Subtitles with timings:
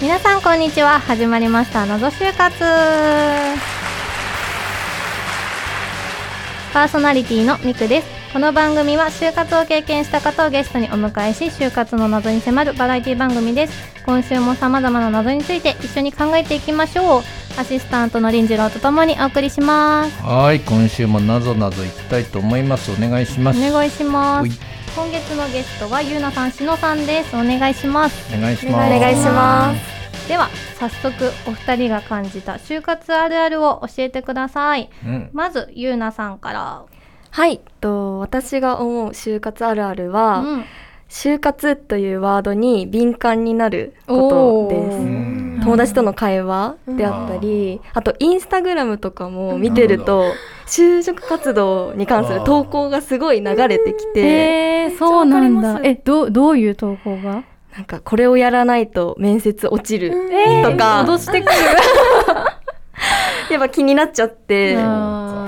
[0.00, 0.98] 皆さんこんにちは。
[0.98, 1.86] 始まりました。
[1.86, 2.58] 謎就活。
[6.72, 8.17] パーソナリティのミクです。
[8.30, 14.02] この番組は就活を経験した方をゲストにお迎えし就活の謎に迫るバラエティ番組です。
[14.04, 17.22] 今週も様々な謎について一緒に考えていきましょう。
[17.58, 20.22] アシスタントの林次郎とともにお送りします。
[20.22, 22.92] はい、今週もなぞなぞいきたいと思います。
[22.92, 23.58] お願いします。
[23.66, 24.60] お願いします。
[24.94, 27.34] 今月のゲストはゆうなさんしのさんです。
[27.34, 28.36] お願いします。
[28.36, 28.94] お願いします。
[28.94, 30.28] お願いします。
[30.28, 34.90] では早速お二人が感じた就活あるあるを教えてください。
[35.02, 36.84] うん、まずゆうなさんから
[37.30, 40.64] はい、と私が思う就活あるあるは、うん。
[41.08, 44.98] 就活というワードに敏感になることです。
[44.98, 45.60] うん。
[45.62, 50.32] 友達との会話であったり、あとインスタグラムとかも見てると、
[50.66, 55.80] 就職活動に関する投稿がすごい流れてきて、えー、そうなんだ。
[55.82, 57.44] えどどういう投稿が？
[57.74, 60.10] なんかこれをやらないと面接落ちる
[60.64, 61.52] とか、脅してくる
[63.52, 64.76] やっぱ気になっちゃって、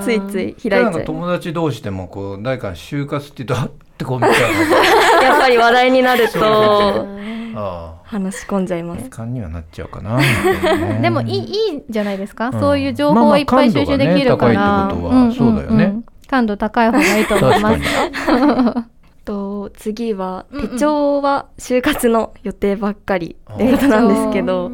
[0.01, 1.03] ついつい開いちゃう。
[1.03, 4.53] 友達同士でもこう誰か就活って言うとあってこう見ちゃう
[5.19, 7.07] のやっぱり話題になると
[7.55, 9.09] あ話し込んじゃいまあ、す。
[9.09, 9.87] 感にはなっちゃう。
[9.87, 10.17] かな。
[10.17, 10.23] み
[10.61, 12.59] たいなねでもいいいいじゃないですか、うん。
[12.59, 16.01] そういう情報をいっぱい収集できるから、まあまあ感度がね高いってことはそうだよね。
[16.27, 17.81] 感度高い方がいいと思います。
[19.23, 24.71] と次は手帳は就活の予定ばっかりっていうことなんですけど、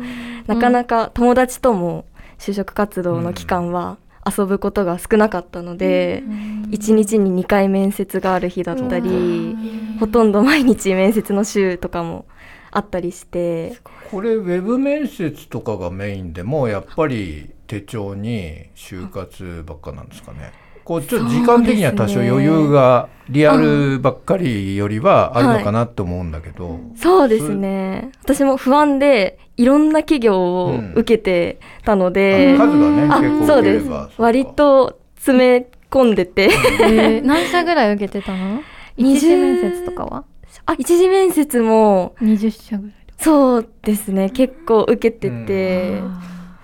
[0.48, 2.06] なかなか友達とも
[2.38, 6.24] 就職活動の期間は遊ぶことが少なかったので、
[6.70, 9.56] 1日に2回面接がある日だったり、
[10.00, 12.26] ほとんど毎日面接の週とかも
[12.72, 13.78] あったりして、
[14.12, 20.52] これウェブ面接とかがメインでもやっぱり手帳に就活ばっかなんですかね。
[20.88, 28.12] こうちょっと時間的には多少余裕がリアルばっかりよりはあるのかなって思うんだけど、そうですね。
[28.24, 33.86] 私も不安でいろんな企業を受けてたので、数がねあ結構そうです。
[33.86, 34.10] 多ければ。
[34.18, 36.50] 割と詰め込んでて、
[36.84, 38.62] えー何社ぐらい受けてたの？
[38.96, 40.24] 一次面接とかは？
[40.66, 46.02] あ、一次面接も、20社ぐらいそうですね、結構受けてて、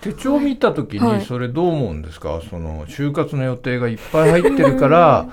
[0.03, 1.19] 手帳見た時はい。
[1.19, 5.27] にそれどう思うんですか、その就活の予定がいっぱい入ってるから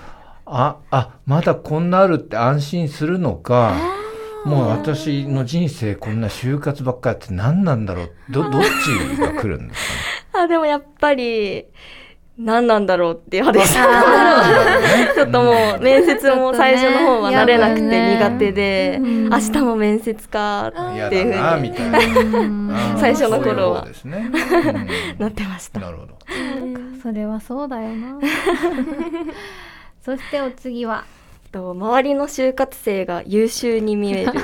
[0.46, 3.74] ああまだこんなあるって安心するのか
[4.44, 8.10] もう私の人生こんな就活ばっかりやって何なんだろう？
[8.30, 9.88] どどっちが来るんです
[10.32, 10.44] かね？
[10.44, 11.66] あ、でもやっぱり、
[12.42, 13.86] 何なんだろうっていう派でした。
[14.80, 19.28] ね ちょっともう面接も最初の方は慣れなくて苦手で、うん。
[19.28, 21.98] 明日も面接かっていうふうにみたいな。
[21.98, 23.86] あー最初の頃は。
[25.18, 25.80] なってました。
[25.80, 26.14] うんなるほど。
[27.02, 28.18] それはそうだよな。
[30.02, 31.04] そしてお次は。
[31.52, 34.32] と周りの就活生が優秀に見える。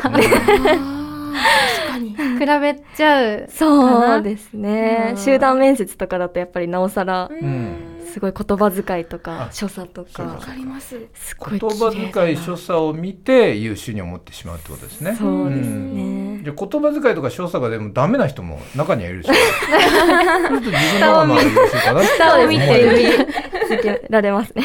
[2.38, 5.08] 比べちゃうそうですね。
[5.12, 5.16] うん。
[5.16, 7.85] 集団面接とかだとやっぱりなおさら、うん
[8.16, 16.43] すごい言葉遣いとかあ所作とかかわかりますすごい言葉遣い所作を見て優秀に思ってしまうってことですねそうですんね。
[16.43, 19.34] じゃあ言葉遣いとか所作がでもダメな人も中にはいるでしょ。
[19.34, 23.27] ちょっと自分の方が優秀かな下を見て
[23.69, 24.65] 見つけられますね。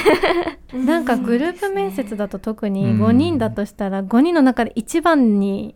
[0.74, 5.76] なんかグループ面接だと特にうん5人だとしたら5人の中で一番に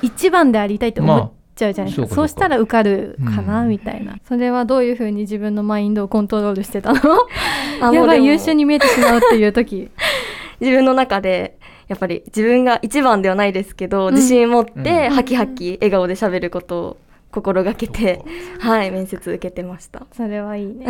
[0.00, 4.16] 一番でありたいと思っちゃうじゃないですか,、まあそうしたら受かるかな、うんみたいな。
[4.28, 7.00] それはどういうふうに自分のマインドをコントロールしてたの？
[7.80, 9.90] あやばい優秀に見えてしまうっていう時。
[10.60, 11.58] 自分の中で
[11.88, 14.14] やっぱり自分が一番ではないですけど、うん。
[14.14, 15.10] 自信持ってうん。
[15.10, 16.96] ハキハキ笑顔で喋ることを
[17.30, 18.22] 心がけて、
[18.58, 20.06] はい面接受けてました。
[20.12, 20.86] それはいいね。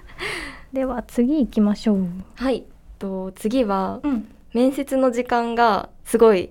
[0.72, 2.06] では次行きましょう、
[2.36, 2.64] はい。
[2.98, 6.50] と次はうん、面接の時間がすごい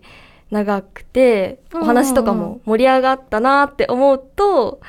[0.51, 4.79] 長くて、うんお話とかも盛り上がったなって思うと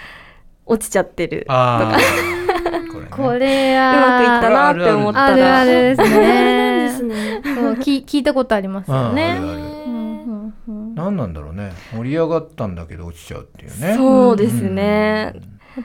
[0.64, 1.44] 落ちちゃってる。
[1.48, 1.98] ああ、
[2.92, 3.10] これね。
[3.10, 5.58] これうまくいったなって思ったあるら。
[5.60, 9.38] あるですねですねそう聞聞いたことありますよね
[10.94, 11.72] 何なんだろうね。
[11.94, 13.94] 盛り上がったんだけど落ちちゃうっていうね。
[13.96, 15.34] そうですね。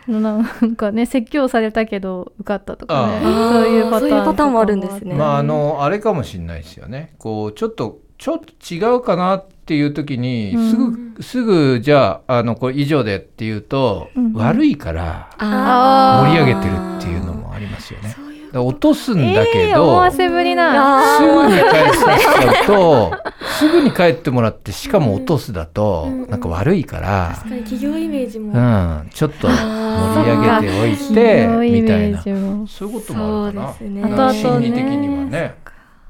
[0.08, 7.14] なんかね説教されたけど受かったとかねあそういうパターンそういうパターンもあるんですねまああのあれかもしれないですよね。
[7.18, 10.70] こうちょっとちょっと違うかなっていう時に、うん。
[10.72, 16.30] すぐすぐじゃああのこれ以上でっていうと、うん悪いからああー。
[16.30, 18.16] 盛り上げてるっていうのもありますよね。
[18.54, 21.18] 落とすんだけえー、思ど、わせぶりな。
[21.18, 23.12] すぐに返させちゃうと、
[23.46, 31.48] すぐに帰ってもらって、しかも落とすだと、なんか悪いから、確かに企業イメージも、うん、ちょっと盛り上げておいひて、
[31.82, 32.22] みたいな。
[32.22, 33.74] そういうこともあるかな。
[33.74, 34.02] そうですね。
[34.02, 35.56] 後々ね心理的にはね。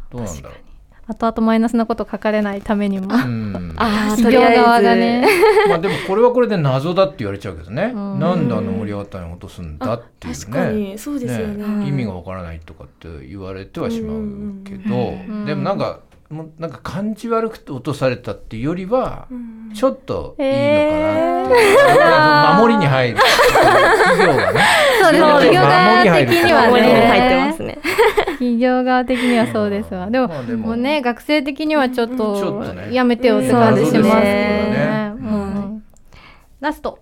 [0.10, 0.56] どうなんだろ
[1.12, 3.08] 後々マイナスなこと書かれないためにも。
[3.08, 3.10] う。
[3.10, 3.74] うん。
[3.78, 5.28] あ企業側がね。
[5.68, 7.92] まあでもこれはこれで謎だって言われちゃうけどね。
[7.92, 10.40] んなんであの盛り上がったのに落とすんだっていうね。
[10.40, 16.00] 確かにそうですよねね意味がわからないとかって言われてはしまうけど、んでもなんか
[16.30, 21.76] もうなんか感じ悪くて落とされたっていうよりは、うんちょっといいのかなってい
[22.58, 24.60] う、守りに入る企業がね
[25.02, 25.30] そうですね。
[25.32, 27.46] 企業側的には守りに入ってね。
[27.46, 27.80] ますね。
[28.42, 30.10] 企業側的にはそうですわ。
[30.10, 30.58] でも、も。
[30.58, 35.14] もうね、学生的にはちょっとやめてよって感じしますね。
[36.60, 36.98] ラスト。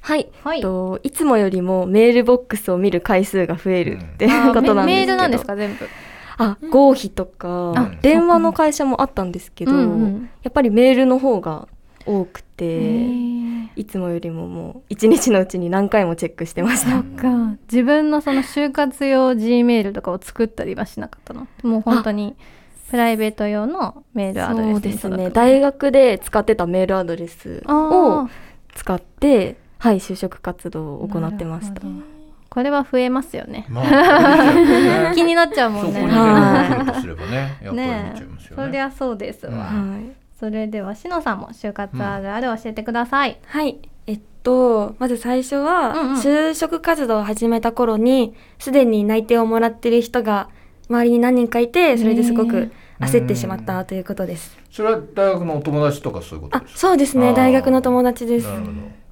[0.00, 0.30] はい。
[0.42, 0.62] はい。
[0.62, 4.74] といつもよりもメールボックスを見る回数が増えるっていうあ ことなんですけど。
[4.86, 5.86] メメールなんですか全部。
[6.38, 9.78] あ、合否とかあ電話の会社もあったんですけど、や
[10.48, 11.68] っぱりメールの方が
[12.18, 16.90] 多くへて、ーいつもよりももう一日のうちに何回もチェックしてました。
[16.90, 17.56] そっか。
[17.70, 21.46] 自分のその就活用 G メールとかを作ったりはしなかったの？
[21.62, 22.36] もう本当に
[22.90, 25.30] プライベート用のメールアドレスそうですね。
[25.30, 28.30] 大学で使ってたメールアドレスあをー
[28.74, 31.80] 使って、はい、就職活動を行ってました
[32.48, 33.64] これは増えますよね。
[33.68, 36.00] まあ 気になっちゃうもんね。
[36.00, 38.80] そこにすればねやっぱりちゃいますよそりね。
[38.80, 39.52] ゃそうですわ。
[39.52, 40.19] うんはい。
[40.40, 43.38] それではしのさんも就活あるある教えてください。
[43.46, 43.78] はい。
[44.06, 46.16] えっとまず最初は、うんうん。
[46.16, 50.48] 就職活動を始めた頃にすでに内定をもらってる人が
[50.88, 56.78] 周りに何人かいてそれですごく焦ってしまったということです、それは大学のお友達とかそういうことあですか？
[56.78, 57.32] そうですね。
[57.32, 58.48] 大学の友達です。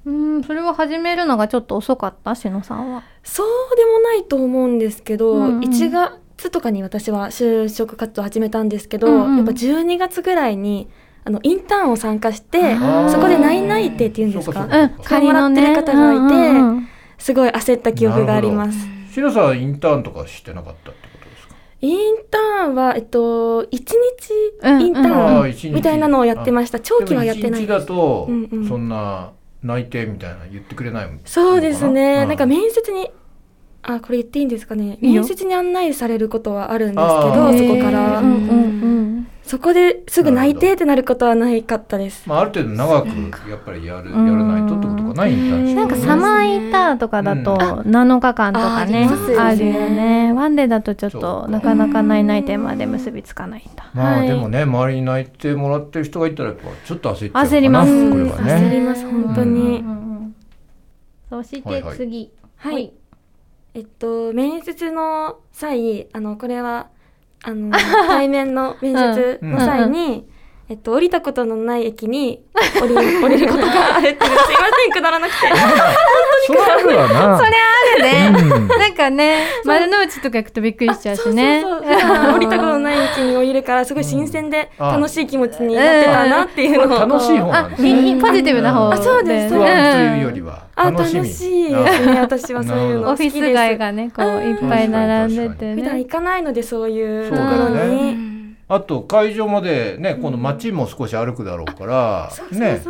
[0.05, 3.03] うん、それを始めるのがちょっと遅かったしのさんは？
[3.23, 5.59] そうでもないと思うんですけど、うんうん。
[5.59, 9.37] 1月とかに私は就職活動を始めたんですけど、うんうん。
[9.37, 10.89] やっぱ12月ぐらいに
[11.29, 12.75] あのインターンを参加して
[13.09, 14.61] そこで内内定っていうんですか？
[14.61, 16.87] そうかそうかそうもらってる方がいて、うんうんうん
[17.19, 18.77] すごい焦った記憶があります。
[19.13, 21.55] シロさんはインターンとかしてなかったってことですか？
[21.81, 23.97] インターンは、えっと、一日
[24.63, 26.79] うんインタあーンみたいなのをやってました。
[26.79, 27.67] 長期はやってない。
[27.67, 32.25] だと、うんうんそんな内定みたいな言ってくれないもんそうですね。
[32.25, 33.11] なんかめ面接に、
[33.81, 34.97] あ、これ言っていいんですかね。
[35.01, 38.19] 面接に案内されることはあるんですけあど、ーそこから。
[38.19, 38.78] うんうんうん。
[39.49, 42.29] そこですぐ内定ってなることはないかったです。
[42.29, 49.37] まあ、ある程度長くやっぱりやるやらないとってことかなインターンシップなんかサマーインターンとかだと7日間とかね、あありますよね。
[49.39, 50.33] あるよね。
[50.33, 53.89] ワンデーだとちょっとなかなか内内定まで結びつかないんだ。
[53.95, 54.27] まあ、はい。
[54.27, 57.49] でもね周りに泣いてもらってる人がいたらやっぱちょっと焦っちゃうかな。
[57.49, 58.09] 焦ります。
[58.11, 58.69] これは焦ね。
[58.75, 59.59] ります、本当に。
[59.59, 60.35] うんうんうん
[61.31, 62.31] そして次。
[62.57, 62.93] はい。
[63.73, 66.87] えっと、面接の際、あの、これは、
[67.43, 67.71] あの、
[68.07, 70.27] 対面の面接の際に、
[70.69, 72.43] えっと、降りたことのない駅に
[72.79, 75.47] 降り 降りることがあるっていう、すいません、くだらなくて。
[76.47, 77.37] それあるわな。
[77.37, 78.39] それあるね。
[78.55, 78.67] うん。
[78.67, 81.61] なんかね、丸の内とか行くとびっくりしちゃうしね。
[81.61, 81.99] そうそうそう。
[81.99, 84.93] 普段降りたことのない駅に降りるから、すごい新鮮であ。
[84.97, 86.99] 楽しい気持ちになってたなっていうのを。
[86.99, 89.53] 楽しい方なんあ、ですねいいポジティブな方あそうです。
[89.55, 90.63] というよりは。
[90.75, 91.49] あ、楽しいです
[92.05, 93.11] ね、私はそういうの。
[93.11, 93.29] オフィ。
[93.31, 95.81] ス街がね、こういっぱい並んでてね。
[95.81, 98.38] 普段行かないので、そういうところに。
[98.71, 102.81] あと会場までね今度街も少し歩くだろうからね。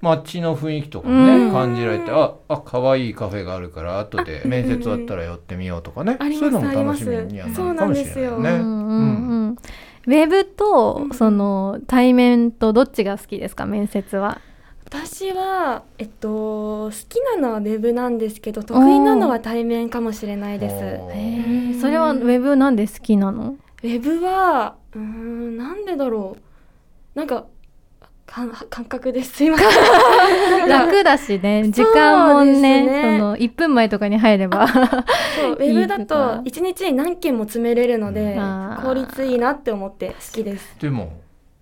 [0.00, 1.52] 街の雰囲気とかもね、うん。
[1.52, 8.38] 感じられてああ可愛いカフェがあるから後で面接終わったら寄ってみようとかね、ありそういうのも楽しみにはなそうるかもしれなんですよ。
[8.38, 9.56] ないよね。
[10.06, 14.40] ウェブとその対面とどっちが好きですか面接は？
[14.84, 21.80] 私は、えっと、好きなのはウェブなんですけど得意なのは対面かもしれないです。
[21.80, 23.56] それはウェブなんで好きなの？
[23.86, 27.18] ェブはうーんなんでだろう。
[27.18, 27.46] なんか
[28.26, 29.36] か感覚です。
[29.36, 33.18] すいません楽だしね、 時間もね、ね。
[33.18, 34.68] その1分前とかに入れば。
[34.68, 36.36] そう ウェブだいいとか。
[36.36, 38.38] と一日に何件も詰めれるので
[38.82, 40.76] 効率いいなって思って好きです。
[40.80, 41.20] でも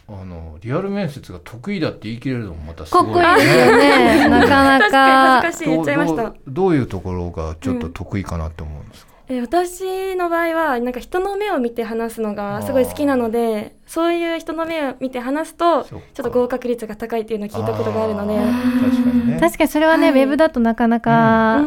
[0.09, 4.29] あのリアル面接が得意だって言い切れるのもまたすごいかっこいいですよね。
[4.29, 5.41] なかな確かにか。
[5.43, 6.23] 恥ずかしい言っちゃいました。
[6.23, 18.37] どうどうどういうところがちょっと得意かなって思うんですか、え私の場合はなんか人の目を見て話すのがすごい好きなのでそういう人の目を見て話すとちょっと合格率が高いっていうのを聞いたことがあるので。
[18.37, 19.41] 確かにね。
[19.41, 20.23] 確かにそれはね、はい。
[20.23, 21.63] ウェブだとなかなうか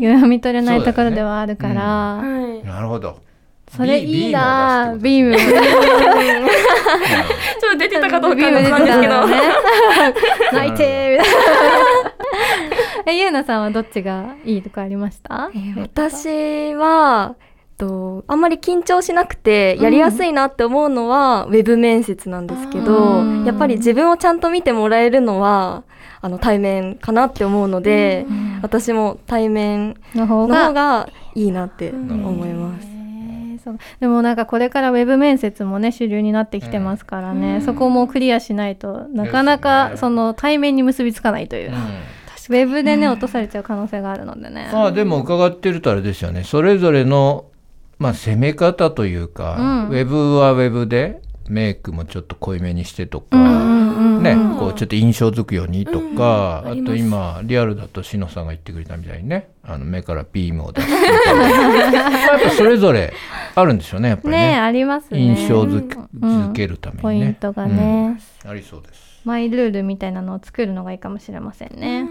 [0.00, 1.82] 読み取れないところではあるから。
[1.82, 2.64] はい。
[2.64, 3.18] なるほど。
[3.76, 5.36] それいいなビーム。
[5.38, 5.46] ちょ
[7.70, 9.26] っと出てたかどうかなんですけど、
[10.52, 11.34] 泣いてみたい
[12.72, 12.77] な。
[13.08, 15.50] え、ゆうなさんはどっちがいいとかありました？
[15.76, 17.36] 私は
[17.78, 25.84] と、あんまり緊張しなくてやりやすいなって思うのは、ウェブ面接なんですけど、うんやっぱり自分をちゃんと見てもらえるのは
[26.20, 28.26] あの対面かなって思うので、
[28.60, 32.88] 私も対面の方ががいいなって思います。
[34.00, 41.76] でもなんかこれからウェブ面接もね主流になってきてますからね、そこもクリアしないとなかなかその対面に結びつかないという、うん
[42.48, 46.44] ウェブでね落とされちゃう可能性があるのでね、まあでも伺ってるとあれですよね。
[46.44, 47.46] それぞれの、
[47.98, 49.88] まあ、攻め方というか、うん。
[49.88, 57.40] ウェブはウェブでメイクもちょっと濃いめにしてとか、うんうんうんね、こうちょっと印象づくようにとか、あとうんあります。
[57.40, 60.86] 今リアルだとしのさんが言ってくれたみたいにねあの目からビームを出す。
[60.88, 63.12] みたいなやっぱそれぞれ
[63.54, 64.52] あるんでしょうねやっぱりね。
[64.52, 65.20] ねありますね。
[65.20, 67.26] 印象づけ,、うんづけるためポにね。
[67.26, 68.50] イントがね、うん。
[68.50, 69.08] ありそうです。
[69.24, 72.08] マイルールみたいなのを作るのがいいかもしれませんね、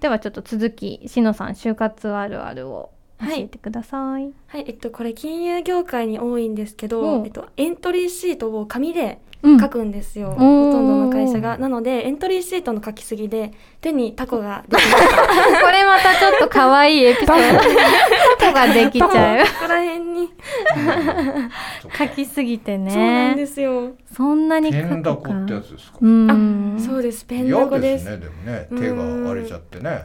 [0.00, 2.90] ではちょっと続きしのさん就活あるあるを
[3.20, 7.26] 教えてください、はい、えっと、これ金融業界に多いんですけうど、ん。
[7.26, 10.38] えっと、エントリーシートを紙でうん書くんですよ、んほ
[10.72, 11.58] とんどの会社が。
[11.58, 17.58] なので、エントリーシートの書きすぎで、手にタコが これまたちょっと可愛いエピソード。
[18.38, 19.10] タコができちゃう。
[19.10, 19.44] た。
[19.44, 20.30] ここら辺に。
[21.98, 22.90] 書きすぎてね。
[22.90, 23.92] そうなんですよ。
[24.12, 26.76] そんなにペンダコってやつですか、うん。
[26.78, 28.04] そうです、ペンダ嫌コです。
[28.04, 28.68] ですねでもね。
[28.70, 30.02] 手が荒れちゃってね。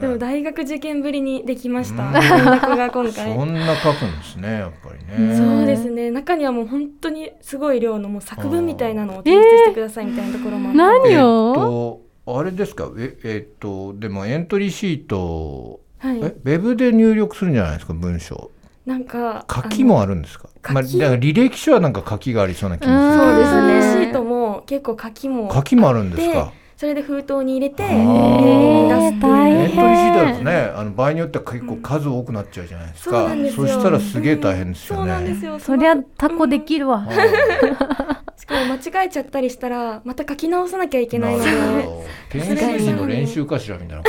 [0.00, 2.04] でも大学受験ぶりにできました。
[2.04, 2.12] うん。
[2.12, 3.34] ペンダコが今回。
[3.34, 5.36] そんな書くんですねやっぱりね。
[5.36, 6.10] そうですね。
[6.10, 11.10] 中にはもう本当にすごい量のもう作文みたいなのを提出してくださいみたいなところもあって。
[11.10, 12.90] 何えっを、とあれですか？
[12.96, 16.18] ええっとでもエントリーシートはい。
[16.18, 17.92] えウェブで入力するんじゃないですか？
[17.92, 18.50] 文章
[18.86, 19.44] なんか。
[19.52, 20.14] 書きもある。
[20.14, 20.48] るんですか？
[20.72, 24.04] まあ、だから履歴書はなんか書きがありそうな気うんもするそうですねね。
[24.06, 25.52] シートも結構書きも。
[25.52, 26.52] 書きもあるんですか？
[26.80, 33.66] それで封筒に入れて、出す大変エントリーシートだとねあの場合によっては結構数多くなっちゃうじゃないですそうか、なんですよ。
[33.66, 35.58] そしたらすげえ大変ですよそうなんでねすよ。
[35.58, 37.18] そりゃタコできるわ、はい
[38.40, 41.52] しかも間違えちゃったりしたら、また書き直さなきゃいけないので。
[41.52, 44.02] なるほど研修士の練習かしらみたいな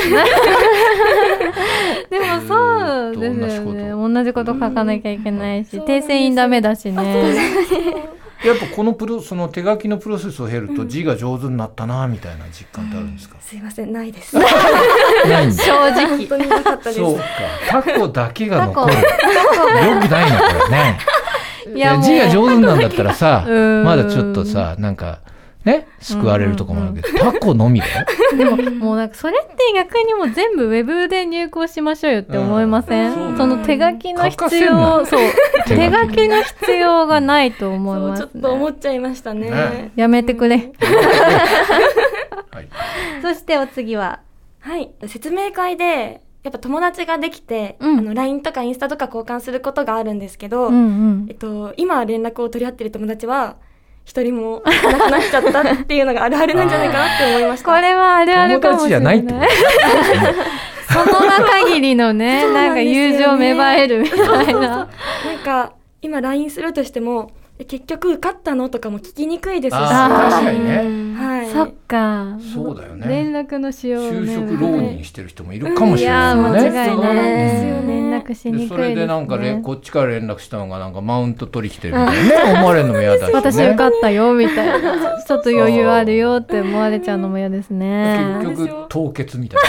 [2.08, 5.84] でもそうです同じことよね同じこと書かなきゃいけないし、うん。
[5.84, 14.36] 訂正印ダメだしねやっぱこのプロその手書きのプロセスを経ると字が上手になったなみたいな実感ってあるんですか、すいません、ないです。
[15.28, 15.64] ないんだ。
[15.64, 16.06] 正直。
[16.06, 16.96] 本当になかったです。
[16.96, 17.24] そうか。
[17.68, 18.94] タコだけが残る。
[18.94, 20.70] タよくないなこれ。
[20.70, 20.98] ね。
[21.74, 23.84] いや字が上手なんだったらさうん。
[23.84, 25.20] まだちょっとさなんか
[25.64, 33.36] ね救われるとこもあるけど、タコのみだよでももうなんかそれって逆にもう全部ウェブで入稿しましょうよって思いません、うん。
[33.36, 35.20] その手書きの必要そう。
[35.68, 36.22] 手書き。
[36.22, 39.50] の必要がないと思いそう、ます、ちょっと思ね、っちゃいましたね。
[39.50, 40.72] ねやめてくれ、
[42.50, 42.68] はい。
[43.20, 44.20] そしてお次は？
[44.60, 44.92] はい。
[45.08, 47.98] 説明会で、やっぱ友達ができて、うん。
[47.98, 50.78] あの、LINE とかインスタとか交換することがあるんですけど、うんう
[51.24, 51.26] ん。
[51.28, 53.56] えっと、今連絡を取り合ってる友達は、
[54.04, 57.66] 一人もいなくなっちゃったっていうのがあるあるなんじゃないかなって思いました。
[57.72, 59.24] これはあるあるかもしれない。
[59.24, 60.44] 友達じゃないって
[60.92, 63.12] その場限りのね なんんですよね。
[63.12, 64.60] 友情芽生えるみたいな。
[64.60, 64.88] なん
[65.44, 71.14] か、今 LINE するとしても、え結局受かったのとかも聞きにくいですし、確かにね。
[71.16, 71.50] はい。
[71.50, 72.38] そっか。
[72.52, 73.06] そうだよね。
[73.06, 74.18] 連絡のしようね。
[74.20, 77.80] 就職浪人してる人もいるかもしれないいやーもんね間違いなんですよ。
[77.82, 82.52] ね連絡しにくいです、ね、でそれでなんかれこっちから連絡したのがなんかマウント取り来てるみたいなね。
[82.58, 83.32] 思われるのも嫌だしね。
[83.34, 85.22] 私受かったよみたいな。
[85.22, 88.38] ちょっと余裕あるよって思われちゃうのも嫌ですね。
[88.42, 89.60] 結局凍結みたい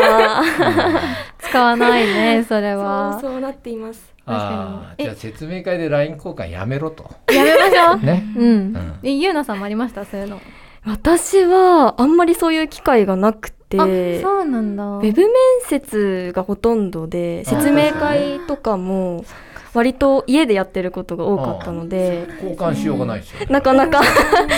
[0.00, 1.00] な
[1.48, 3.18] 使わないね それは。
[3.20, 4.12] そう、そうなっています。
[4.26, 7.04] あじゃあ説明会で LINE 交換やめろと。
[7.32, 8.04] やめましょう。
[8.04, 8.24] ね。
[8.36, 8.94] うん、うん。
[9.02, 10.04] えゆうなさんもありました？
[10.06, 10.40] そういうの。
[10.86, 14.82] 私はあんまりそういう機会がなくて、そうなんだ。
[15.00, 15.30] ェブ面
[15.66, 19.24] 接がほとんどで、説明会とかも
[19.74, 23.40] 割と家でやってることが多かったので、交換しようがないですよ。
[23.40, 24.00] ねなかなか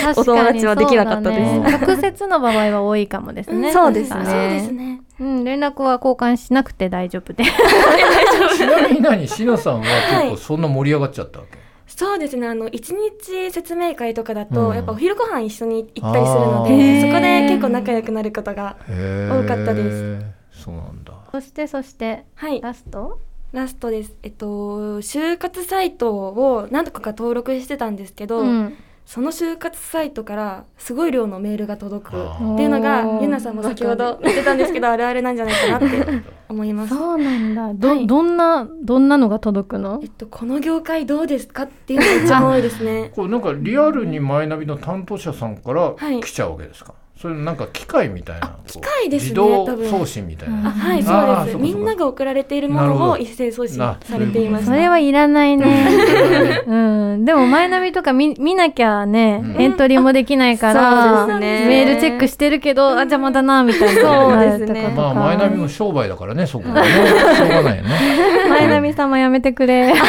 [0.05, 1.39] 確お友達はできなかったです。
[1.59, 1.77] ね。
[1.85, 3.73] 直接の場合は多いかもですね。
[3.73, 4.23] そうですね。
[4.25, 5.01] そうですね。
[5.19, 7.43] うん連絡は交換しなくて大丈夫で。
[8.55, 11.57] ちなみに何しのさんは結構そんな盛り上がっちゃったわけ？
[11.87, 12.45] そうですね。
[12.47, 14.75] あの、一日説明会とかだうと、ん。
[14.75, 17.01] やっぱお昼ご飯一緒に行ったりするのあで、ー。
[17.09, 18.75] そこで結構仲良くなることが。
[18.89, 20.25] へ多かったです。
[20.51, 21.13] そうなんだ。
[21.31, 22.61] そしてそしてはい。
[22.61, 23.19] ラスト？
[23.53, 24.15] ラストです。
[24.23, 28.77] えっと、就活サイトを何とかか登録してたんですけど、うん。
[29.07, 36.93] その就活サイトからすごい量のメールが届くっていうのがゆなさんも先ほど言ってたんですけど あるあるなんじゃないかなって思います。
[36.93, 37.73] そうなんだ。
[37.73, 38.05] ど,、はい。
[38.05, 40.01] どんなどんなのが届くの？
[40.03, 43.13] えっと、この業界どうですかっていうのが一番多いですね。
[43.15, 46.19] これなんかリアルにマイナビの担当者さんからはい。
[46.19, 51.25] 来ちゃうわけですか、それなんか機械みたいな機械ですね自動送信みたいあな、はいそうです。
[51.25, 51.57] そうかそうか。
[51.57, 56.63] みんなが送られているものを一斉送信あされていましたそれはいらないね。
[56.67, 57.25] うん。
[57.25, 59.61] でも前並みとか見見なきゃね、うん。
[59.61, 64.01] エントリーもできないから、メールチェックしてるけど、あ、邪魔だな、みたいな。
[64.01, 64.93] そうですね。
[64.95, 66.87] まあ前並みも商売だからねそこはね。
[67.35, 67.89] しょうがないよね。
[68.49, 69.93] 前並みさんもやめてくれ。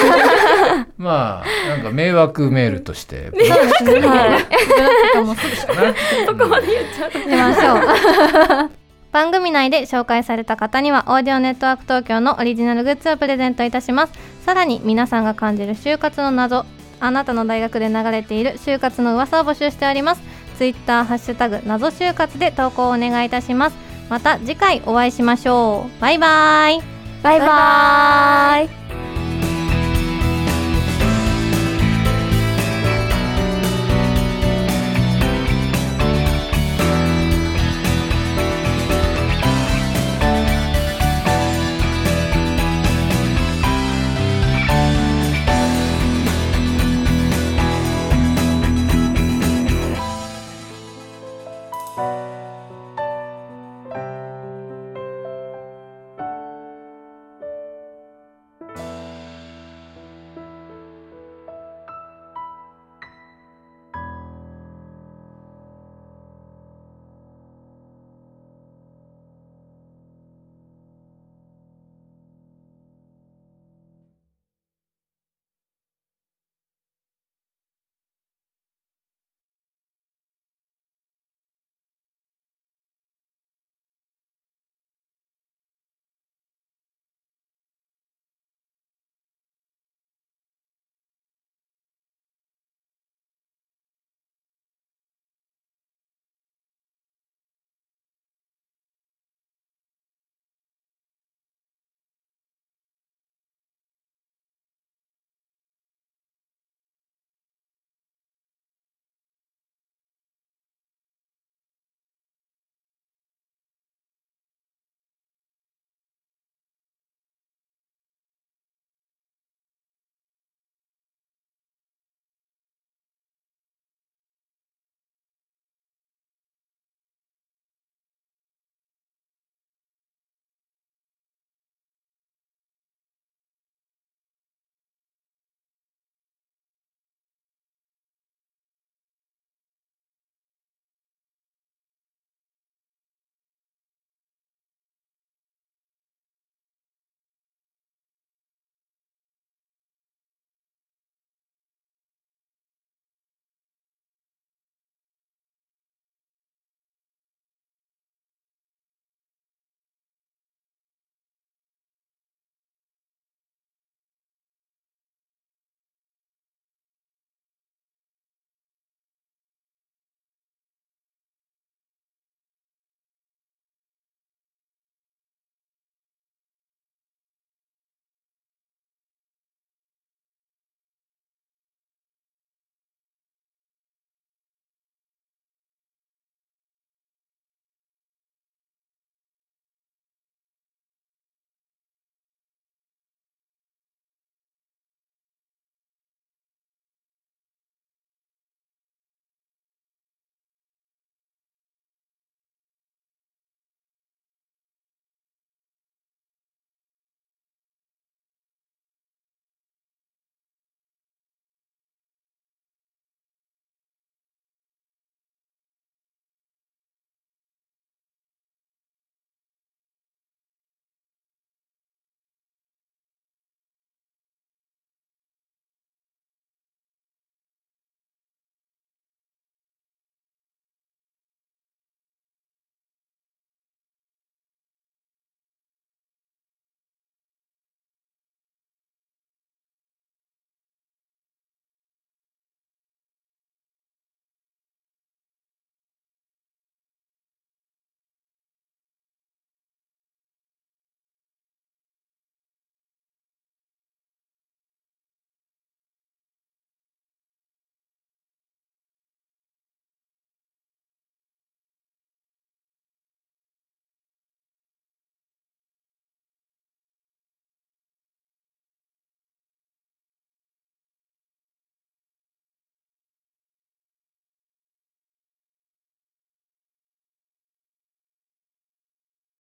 [0.99, 4.01] まあなんか迷惑メールとしてそうですね。
[4.01, 4.43] はい。
[4.43, 5.95] とかもすぐね
[6.27, 8.71] そこまで言っちゃうましょう。
[9.13, 14.13] 番組内で紹介された方にはオーディオネットワーク東京のオリジナルグッズをプレゼントいたします。
[14.45, 16.67] さらに皆さんが感じる就活の謎
[17.01, 20.23] あなたの大学で流れている就活の噂を募集しております。
[20.57, 23.77] ツイッターハッシュタグ謎就活で投稿をお願いいたします。
[24.11, 26.01] また次回お会いしましょう。
[26.01, 26.99] バイバイ。
[27.23, 28.98] バイバーイ